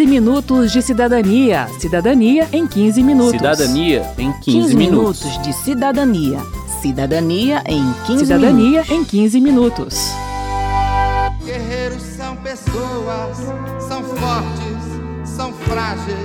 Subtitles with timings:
[0.00, 1.68] 15 minutos de cidadania.
[1.78, 3.32] Cidadania em 15 minutos.
[3.32, 5.24] Cidadania em 15, 15 minutos.
[5.24, 6.38] minutos de cidadania.
[6.80, 8.90] Cidadania em 15 Cidadania minutos.
[8.90, 9.94] em 15 minutos.
[11.44, 13.36] Guerreiros são pessoas,
[13.86, 16.16] são fortes, são frágeis.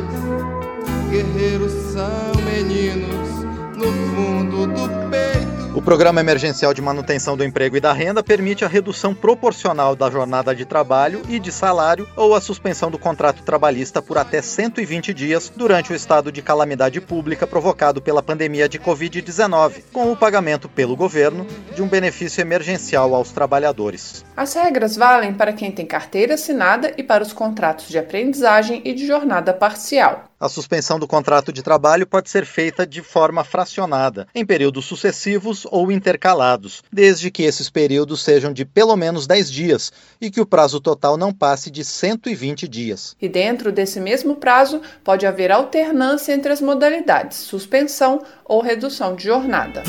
[1.09, 3.27] Guerreiros são meninos
[3.75, 5.44] no fundo do peito.
[5.75, 10.09] O Programa Emergencial de Manutenção do Emprego e da Renda permite a redução proporcional da
[10.09, 15.13] jornada de trabalho e de salário ou a suspensão do contrato trabalhista por até 120
[15.13, 20.69] dias durante o estado de calamidade pública provocado pela pandemia de Covid-19, com o pagamento
[20.69, 24.23] pelo governo de um benefício emergencial aos trabalhadores.
[24.37, 28.93] As regras valem para quem tem carteira assinada e para os contratos de aprendizagem e
[28.93, 30.29] de jornada parcial.
[30.37, 35.65] A suspensão do contrato de trabalho pode ser feita de forma fracionada, em períodos sucessivos
[35.71, 40.45] ou intercalados, desde que esses períodos sejam de pelo menos 10 dias e que o
[40.45, 43.15] prazo total não passe de 120 dias.
[43.21, 49.23] E dentro desse mesmo prazo, pode haver alternância entre as modalidades suspensão ou redução de
[49.23, 49.83] jornada.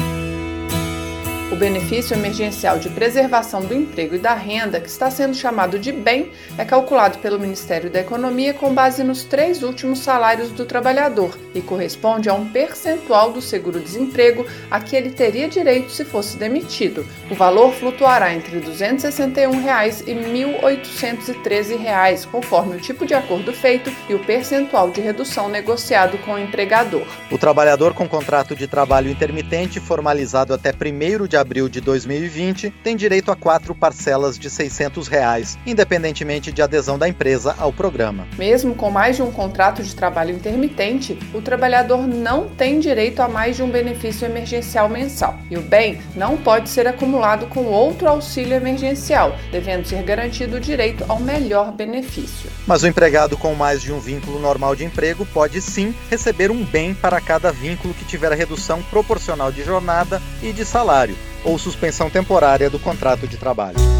[1.48, 5.92] O benefício emergencial de preservação do emprego e da renda, que está sendo chamado de
[5.92, 11.39] bem, é calculado pelo Ministério da Economia com base nos três últimos salários do trabalhador
[11.55, 17.06] e corresponde a um percentual do seguro-desemprego a que ele teria direito se fosse demitido.
[17.30, 23.89] O valor flutuará entre 261 reais e 1.813 reais, conforme o tipo de acordo feito
[24.08, 27.06] e o percentual de redução negociado com o empregador.
[27.30, 32.97] O trabalhador com contrato de trabalho intermitente formalizado até 1 de abril de 2020 tem
[32.97, 38.27] direito a quatro parcelas de 600 reais, independentemente de adesão da empresa ao programa.
[38.39, 43.29] Mesmo com mais de um contrato de trabalho intermitente, o trabalhador não tem direito a
[43.29, 45.39] mais de um benefício emergencial mensal.
[45.51, 50.61] E o bem não pode ser acumulado com outro auxílio emergencial, devendo ser garantido o
[50.61, 52.51] direito ao melhor benefício.
[52.67, 56.64] Mas o empregado com mais de um vínculo normal de emprego pode sim receber um
[56.64, 61.57] bem para cada vínculo que tiver a redução proporcional de jornada e de salário ou
[61.58, 63.95] suspensão temporária do contrato de trabalho.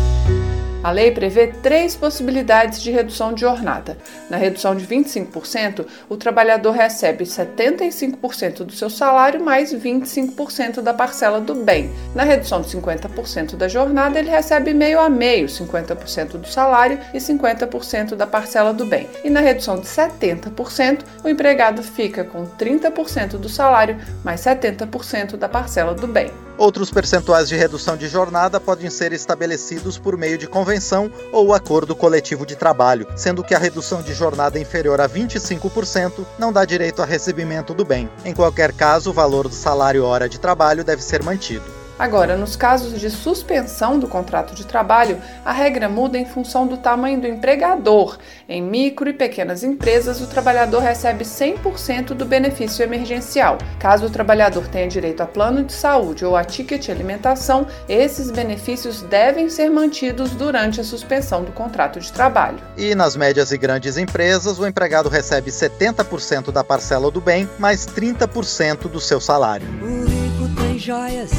[0.87, 3.99] A lei prevê três possibilidades de redução de jornada.
[4.31, 11.41] Na redução de 25%, o trabalhador recebe 75% do seu salário mais 25% da parcela
[11.41, 11.91] do bem.
[12.15, 17.19] Na redução de 50% da jornada, ele recebe meio a meio, 50% do salário e
[17.19, 19.09] 50% da parcela do bem.
[19.25, 25.49] E na redução de 70%, o empregado fica com 30% do salário mais 70% da
[25.49, 26.31] parcela do bem.
[26.59, 30.47] Outros percentuais de redução de jornada podem ser estabelecidos por meio de
[30.77, 36.27] convenção ou acordo coletivo de trabalho, sendo que a redução de jornada inferior a 25%
[36.39, 38.09] não dá direito a recebimento do bem.
[38.25, 41.76] Em qualquer caso, o valor do salário hora de trabalho deve ser mantido.
[41.99, 46.77] Agora, nos casos de suspensão do contrato de trabalho, a regra muda em função do
[46.77, 48.19] tamanho do empregador.
[48.49, 53.57] Em micro e pequenas empresas, o trabalhador recebe 100% do benefício emergencial.
[53.79, 59.03] Caso o trabalhador tenha direito a plano de saúde ou a ticket alimentação, esses benefícios
[59.03, 62.59] devem ser mantidos durante a suspensão do contrato de trabalho.
[62.77, 67.87] E nas médias e grandes empresas, o empregado recebe 70% da parcela do bem mais
[67.87, 69.67] 30% do seu salário.
[69.83, 71.31] O rico tem joias,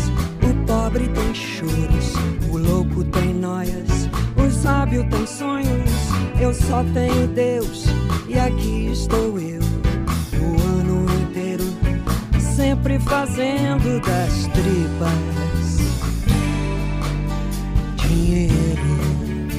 [0.87, 2.13] pobre tem choros,
[2.49, 5.91] o louco tem noias, o sábio tem sonhos.
[6.39, 7.83] Eu só tenho Deus
[8.29, 9.59] e aqui estou eu,
[10.39, 11.65] o ano inteiro,
[12.39, 15.77] sempre fazendo das tripas
[17.97, 18.57] dinheiro.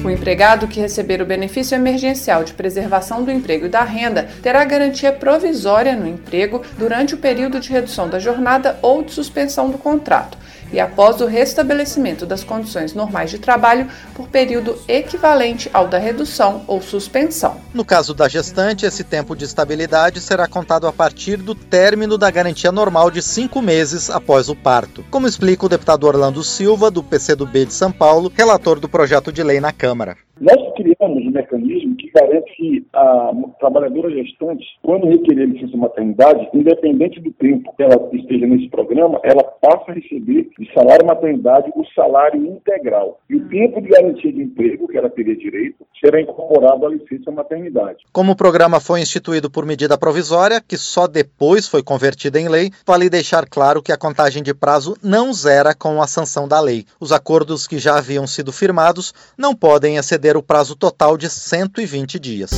[0.03, 4.65] O empregado que receber o benefício emergencial de preservação do emprego e da renda terá
[4.65, 9.77] garantia provisória no emprego durante o período de redução da jornada ou de suspensão do
[9.77, 10.39] contrato
[10.71, 16.63] e após o restabelecimento das condições normais de trabalho por período equivalente ao da redução
[16.67, 17.57] ou suspensão.
[17.73, 22.29] No caso da gestante, esse tempo de estabilidade será contado a partir do término da
[22.29, 27.03] garantia normal de cinco meses após o parto, como explica o deputado Orlando Silva, do
[27.03, 30.17] PCdoB de São Paulo, relator do projeto de lei na Câmara.
[30.39, 37.19] Nós criamos um mecanismo que garante que a trabalhadora gestante, quando requerer licença maternidade, independente
[37.21, 41.85] do tempo que ela esteja nesse programa, ela passa a receber de salário maternidade o
[41.95, 43.19] salário integral.
[43.29, 47.31] E o tempo de garantia de emprego que ela teria direito será incorporado à licença
[47.31, 47.99] maternidade.
[48.11, 52.71] Como o programa foi instituído por medida provisória, que só depois foi convertida em lei,
[52.85, 56.85] vale deixar claro que a contagem de prazo não zera com a sanção da lei.
[56.99, 62.19] Os acordos que já haviam sido firmados não podem exceder o prazo total de 120
[62.19, 62.51] dias.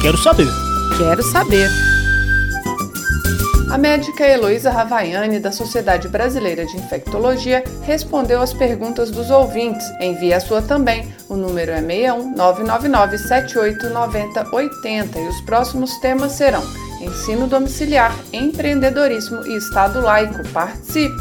[0.00, 0.48] Quero saber.
[0.98, 1.70] Quero saber.
[3.70, 9.86] A médica Heloísa Ravaiani, da Sociedade Brasileira de Infectologia, respondeu às perguntas dos ouvintes.
[9.98, 11.10] Envie a sua também.
[11.28, 16.62] O número é 61 999 78 90 80 e os próximos temas serão
[17.02, 20.46] ensino domiciliar, empreendedorismo e Estado laico.
[20.50, 21.16] Participe!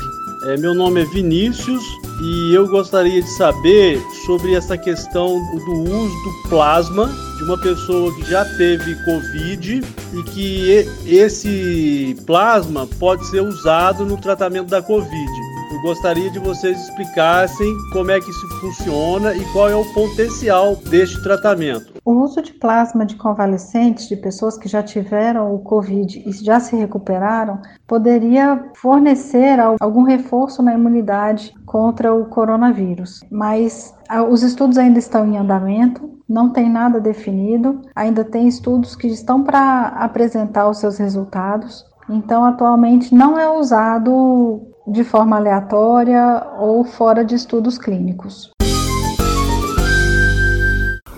[0.48, 1.84] É, meu nome é Vinícius
[2.22, 8.14] e eu gostaria de saber sobre essa questão do uso do plasma de uma pessoa
[8.16, 9.82] que já teve Covid
[10.14, 15.32] e que esse plasma pode ser usado no tratamento da Covid.
[15.74, 20.76] Eu gostaria de vocês explicassem como é que isso funciona e qual é o potencial
[20.76, 21.91] deste tratamento.
[22.04, 26.60] O uso de plasma de convalescentes, de pessoas que já tiveram o Covid e já
[26.60, 33.24] se recuperaram, poderia fornecer algum reforço na imunidade contra o coronavírus.
[33.30, 33.94] Mas
[34.30, 39.44] os estudos ainda estão em andamento, não tem nada definido, ainda tem estudos que estão
[39.44, 41.86] para apresentar os seus resultados.
[42.10, 48.52] Então, atualmente não é usado de forma aleatória ou fora de estudos clínicos.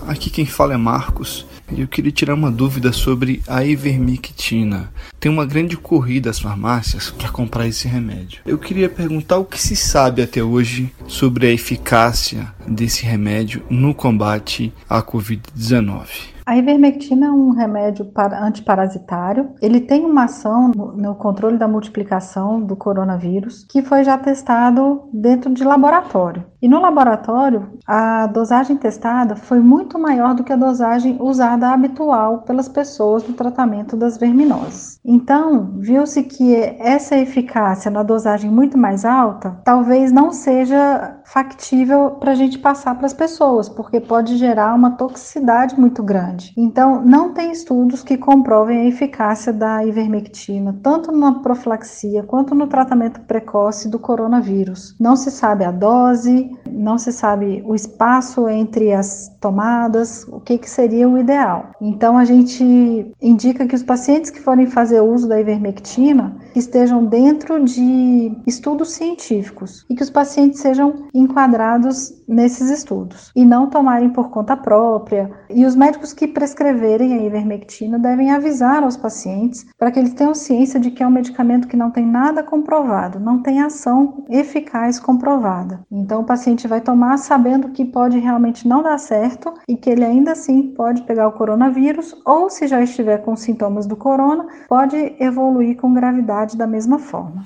[0.06, 4.92] Aqui quem fala é Marcos e eu queria tirar uma dúvida sobre a ivermectina.
[5.18, 8.40] Tem uma grande corrida às farmácias para comprar esse remédio.
[8.44, 13.94] Eu queria perguntar o que se sabe até hoje sobre a eficácia desse remédio no
[13.94, 16.33] combate à Covid-19.
[16.46, 18.10] A ivermectina é um remédio
[18.40, 19.54] antiparasitário.
[19.62, 25.54] Ele tem uma ação no controle da multiplicação do coronavírus, que foi já testado dentro
[25.54, 26.44] de laboratório.
[26.60, 32.38] E no laboratório, a dosagem testada foi muito maior do que a dosagem usada habitual
[32.38, 34.98] pelas pessoas no tratamento das verminoses.
[35.04, 42.32] Então, viu-se que essa eficácia na dosagem muito mais alta talvez não seja factível para
[42.32, 46.33] a gente passar para as pessoas, porque pode gerar uma toxicidade muito grande.
[46.56, 52.66] Então, não tem estudos que comprovem a eficácia da ivermectina, tanto na profilaxia quanto no
[52.66, 54.94] tratamento precoce do coronavírus.
[54.98, 60.58] Não se sabe a dose, não se sabe o espaço entre as tomadas, o que,
[60.58, 61.70] que seria o ideal.
[61.80, 67.64] Então, a gente indica que os pacientes que forem fazer uso da ivermectina estejam dentro
[67.64, 74.30] de estudos científicos e que os pacientes sejam enquadrados nesses estudos e não tomarem por
[74.30, 75.30] conta própria.
[75.50, 80.34] E os médicos que prescreverem a ivermectina devem avisar aos pacientes para que eles tenham
[80.34, 84.98] ciência de que é um medicamento que não tem nada comprovado, não tem ação eficaz
[84.98, 85.80] comprovada.
[85.90, 90.04] Então o paciente vai tomar sabendo que pode realmente não dar certo e que ele
[90.04, 94.96] ainda assim pode pegar o coronavírus ou se já estiver com sintomas do corona, pode
[95.18, 97.44] evoluir com gravidade da mesma forma.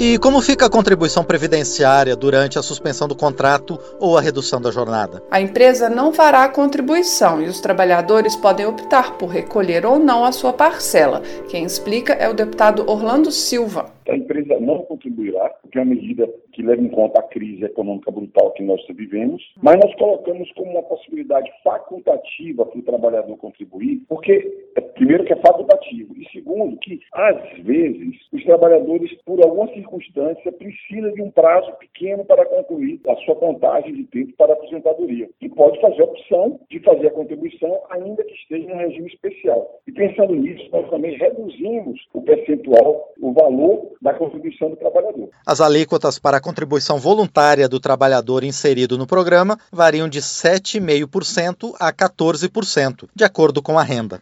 [0.00, 4.70] E como fica a contribuição previdenciária durante a suspensão do contrato ou a redução da
[4.70, 5.20] jornada?
[5.28, 10.24] A empresa não fará a contribuição e os trabalhadores podem optar por recolher ou não
[10.24, 11.20] a sua parcela.
[11.48, 13.97] Quem explica é o deputado Orlando Silva.
[14.08, 18.10] A empresa não contribuirá, porque é uma medida que leva em conta a crise econômica
[18.10, 24.02] brutal que nós vivemos, mas nós colocamos como uma possibilidade facultativa para o trabalhador contribuir,
[24.08, 29.68] porque, é, primeiro, que é facultativo, e segundo, que, às vezes, os trabalhadores, por alguma
[29.74, 34.56] circunstância, precisam de um prazo pequeno para concluir a sua contagem de tempo para a
[34.56, 39.08] aposentadoria, e pode fazer a opção de fazer a contribuição, ainda que esteja em regime
[39.08, 39.80] especial.
[39.86, 45.28] E pensando nisso, nós também reduzimos o percentual, o valor da contribuição do trabalhador.
[45.46, 51.92] As alíquotas para a contribuição voluntária do trabalhador inserido no programa variam de 7,5% a
[51.92, 54.20] 14%, de acordo com a renda.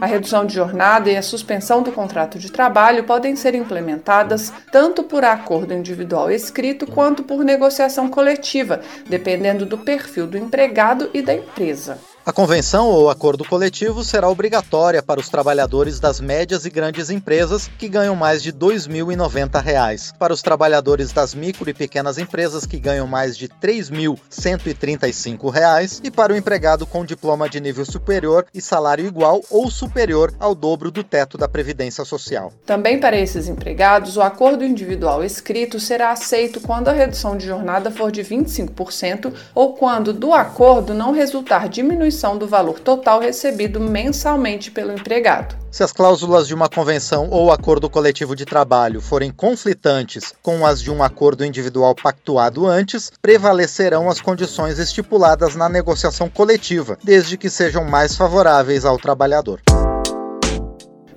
[0.00, 5.02] A redução de jornada e a suspensão do contrato de trabalho podem ser implementadas tanto
[5.02, 11.34] por acordo individual escrito quanto por negociação coletiva, dependendo do perfil do empregado e da
[11.34, 11.98] empresa.
[12.26, 17.70] A convenção ou acordo coletivo será obrigatória para os trabalhadores das médias e grandes empresas
[17.78, 22.80] que ganham mais de R$ 2.090, para os trabalhadores das micro e pequenas empresas que
[22.80, 28.60] ganham mais de R$ 3.135 e para o empregado com diploma de nível superior e
[28.60, 32.52] salário igual ou superior ao dobro do teto da Previdência Social.
[32.66, 37.88] Também para esses empregados, o acordo individual escrito será aceito quando a redução de jornada
[37.88, 44.70] for de 25% ou quando do acordo não resultar diminuição do valor total recebido mensalmente
[44.70, 45.56] pelo empregado.
[45.70, 50.80] Se as cláusulas de uma convenção ou acordo coletivo de trabalho forem conflitantes com as
[50.80, 57.50] de um acordo individual pactuado antes, prevalecerão as condições estipuladas na negociação coletiva, desde que
[57.50, 59.60] sejam mais favoráveis ao trabalhador.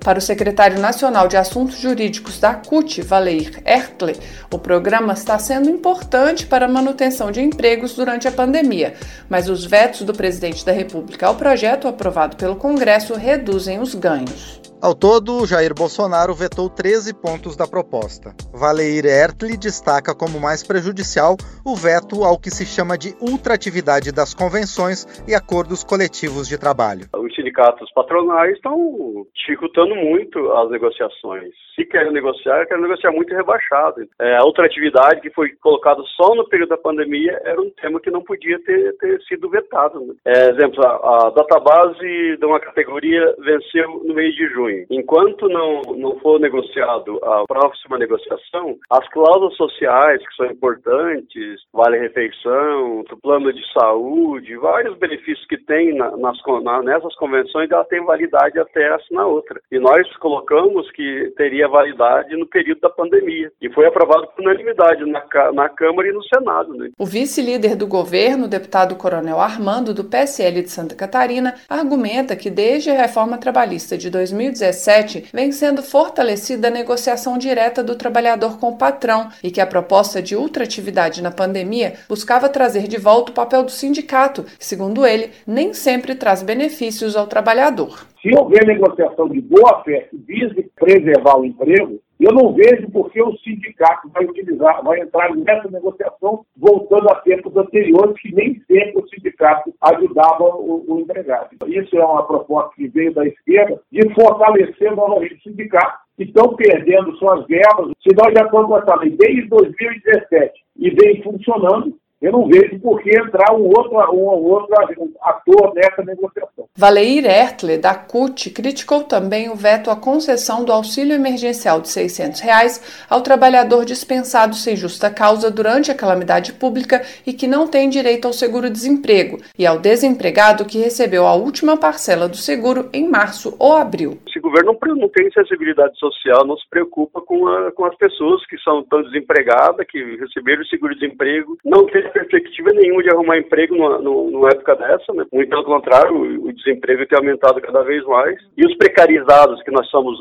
[0.02, 4.16] Para o secretário nacional de Assuntos Jurídicos da CUT, Valeir Ertle,
[4.50, 8.94] o programa está sendo importante para a manutenção de empregos durante a pandemia,
[9.28, 14.69] mas os vetos do presidente da República ao projeto aprovado pelo Congresso reduzem os ganhos.
[14.82, 18.32] Ao todo, Jair Bolsonaro vetou 13 pontos da proposta.
[18.50, 24.32] Valeir Ertli destaca como mais prejudicial o veto ao que se chama de ultratividade das
[24.32, 27.04] convenções e acordos coletivos de trabalho.
[27.12, 31.52] Os sindicatos patronais estão dificultando muito as negociações.
[31.76, 34.08] Se querem negociar, querem negociar muito rebaixado.
[34.18, 38.10] É, a ultratividade que foi colocada só no período da pandemia era um tema que
[38.10, 40.00] não podia ter, ter sido vetado.
[40.00, 40.14] Né?
[40.24, 44.86] É, exemplo, a, a database de uma categoria venceu no mês de junho ruim.
[44.90, 53.04] Enquanto não, não for negociado a próxima negociação, as cláusulas sociais, que são importantes, vale-refeição,
[53.22, 58.58] plano de saúde, vários benefícios que tem na, nas, na, nessas convenções, ela tem validade
[58.58, 59.60] até assinar outra.
[59.70, 63.50] E nós colocamos que teria validade no período da pandemia.
[63.60, 65.22] E foi aprovado por unanimidade na,
[65.52, 66.74] na Câmara e no Senado.
[66.74, 66.90] Né?
[66.98, 72.90] O vice-líder do governo, deputado Coronel Armando, do PSL de Santa Catarina, argumenta que desde
[72.90, 78.70] a reforma trabalhista de 2019, 2017 vem sendo fortalecida a negociação direta do trabalhador com
[78.70, 83.34] o patrão e que a proposta de ultratividade na pandemia buscava trazer de volta o
[83.34, 88.06] papel do sindicato, que, segundo ele, nem sempre traz benefícios ao trabalhador.
[88.20, 93.22] Se houver negociação de boa fé que preservar o emprego, eu não vejo por que
[93.22, 99.02] o sindicato vai utilizar, vai entrar nessa negociação voltando a tempos anteriores, que nem sempre
[99.02, 101.56] o sindicato ajudava o, o empregado.
[101.66, 106.54] Isso é uma proposta que veio da esquerda de fortalecer novamente o sindicato, que estão
[106.54, 107.92] perdendo suas verbas.
[108.02, 112.78] Se nós já estamos com essa lei desde 2017 e vem funcionando, eu não vejo
[112.80, 114.74] por que entrar um outro, um outro
[115.22, 116.68] ator nessa negociação.
[116.76, 122.40] Valeir Ertler, da CUT, criticou também o veto à concessão do auxílio emergencial de 600
[122.40, 127.88] reais ao trabalhador dispensado sem justa causa durante a calamidade pública e que não tem
[127.88, 133.56] direito ao seguro-desemprego, e ao desempregado que recebeu a última parcela do seguro em março
[133.58, 134.18] ou abril.
[134.28, 138.58] Esse governo não tem sensibilidade social, não se preocupa com, a, com as pessoas que
[138.58, 143.98] são tão desempregadas, que receberam o seguro-desemprego, não tem perspectiva nenhuma de arrumar emprego numa,
[143.98, 145.24] numa época dessa, né?
[145.32, 148.38] Muito pelo contrário, o, o, desemprego tem aumentado cada vez mais.
[148.56, 150.18] E os precarizados, que nós somos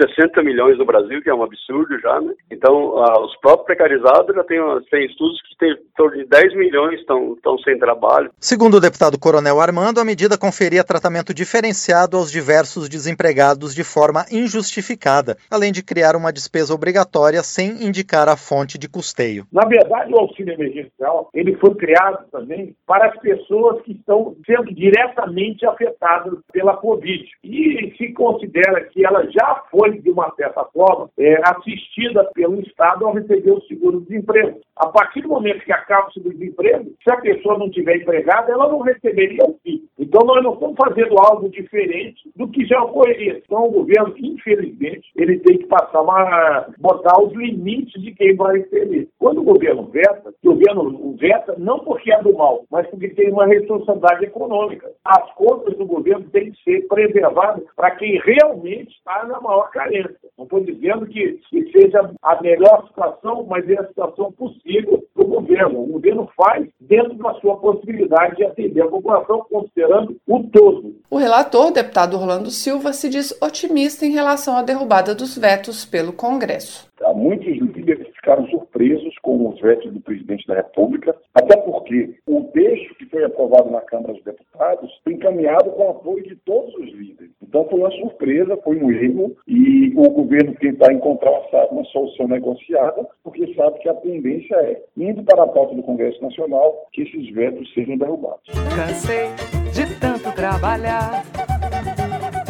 [0.00, 2.32] 60 milhões no Brasil, que é um absurdo já, né?
[2.50, 4.60] Então, ah, os próprios precarizados já têm,
[4.90, 8.30] têm estudos que tem em torno de 10 milhões estão, estão sem trabalho.
[8.38, 14.24] Segundo o deputado Coronel Armando, a medida conferia tratamento diferenciado aos diversos desempregados de forma
[14.30, 19.46] injustificada, além de criar uma despesa obrigatória sem indicar a fonte de custeio.
[19.52, 24.72] Na verdade, o auxílio emergencial ele foi criado também para as pessoas que estão sendo
[24.74, 27.24] diretamente afetadas pela Covid.
[27.44, 33.06] E se considera que ela já foi, de uma certa forma, é, assistida pelo Estado
[33.06, 34.60] ao receber o seguro-desemprego.
[34.76, 38.68] A partir do momento que acaba o seguro-desemprego, se a pessoa não tiver empregada, ela
[38.68, 39.82] não receberia o FII.
[39.98, 43.40] Então, nós não estamos fazendo algo diferente do que já ocorreria.
[43.44, 46.66] Então, o governo, infelizmente, ele tem que passar uma.
[46.78, 49.08] botar os limites de quem vai receber.
[49.18, 53.30] Quando o governo veta, o governo veta não porque é do mal, mas porque tem
[53.30, 54.90] uma responsabilidade econômica.
[55.04, 60.16] As contas do governo têm que ser preservadas para quem realmente está na maior carência.
[60.36, 65.24] Não estou dizendo que, que seja a melhor situação, mas é a situação possível para
[65.24, 65.82] o governo.
[65.82, 70.96] O governo faz dentro da sua possibilidade de atender a população, considerando o todo.
[71.10, 76.12] O relator, deputado Orlando Silva, se diz otimista em relação à derrubada dos vetos pelo
[76.12, 76.90] Congresso.
[77.02, 82.44] Há muitos líderes ficaram surpresos com os vetos do presidente da República, até porque o
[82.44, 86.72] texto que foi aprovado na Câmara dos Deputados foi encaminhado com o apoio de todos
[86.74, 87.32] os líderes.
[87.52, 91.38] Então foi uma surpresa, foi um erro, e o governo tentar encontrar
[91.70, 96.22] uma solução negociada, porque sabe que a tendência é, indo para a pauta do Congresso
[96.22, 98.40] Nacional, que esses vetos sejam derrubados.
[98.74, 99.28] Cansei
[99.70, 101.24] de tanto trabalhar,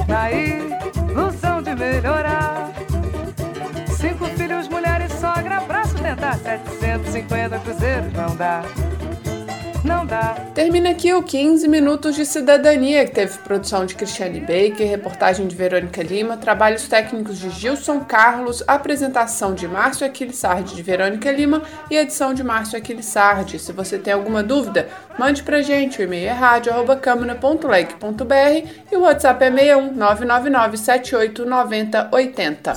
[0.06, 2.70] na ilusão de melhorar.
[3.88, 8.62] Cinco filhos, mulher e sogra pra sustentar 750 cruzeiros não dá.
[9.84, 10.36] Não dá.
[10.54, 15.56] Termina aqui o 15 Minutos de Cidadania, que teve produção de Cristiane Baker, reportagem de
[15.56, 21.96] Verônica Lima, trabalhos técnicos de Gilson Carlos, apresentação de Márcio Aquilissardi de Verônica Lima e
[21.96, 23.58] edição de Márcio Aquilissardi.
[23.58, 26.00] Se você tem alguma dúvida, mande pra gente.
[26.00, 32.74] O e-mail é rádio.câmara.leg.br e o WhatsApp é 61 999 78 90 80.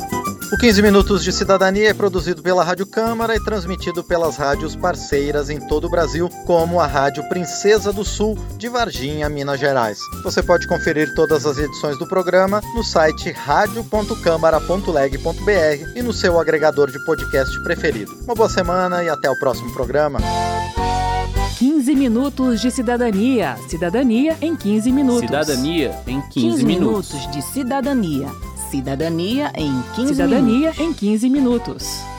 [0.53, 5.49] O 15 Minutos de Cidadania é produzido pela Rádio Câmara e transmitido pelas rádios parceiras
[5.49, 9.99] em todo o Brasil, como a Rádio Princesa do Sul, de Varginha, Minas Gerais.
[10.23, 16.89] Você pode conferir todas as edições do programa no site radio.câmara.leg.br e no seu agregador
[16.89, 18.17] de podcast preferido.
[18.23, 20.19] Uma boa semana e até o próximo programa.
[21.59, 23.57] 15 minutos de cidadania.
[23.67, 25.19] Cidadania em 15 minutos.
[25.19, 27.11] Cidadania em 15, 15 minutos.
[27.11, 28.29] minutos de cidadania.
[28.71, 30.79] Cidadania em 15 Cidadania minutos.
[30.79, 32.14] em 15 minutos.